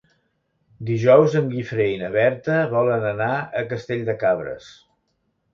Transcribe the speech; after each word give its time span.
Dijous 0.87 1.35
en 1.41 1.51
Guifré 1.51 1.85
i 1.97 2.01
na 2.03 2.09
Berta 2.17 2.57
volen 2.73 3.07
anar 3.13 3.31
a 3.61 3.65
Castell 3.75 4.03
de 4.09 4.21
Cabres. 4.25 4.73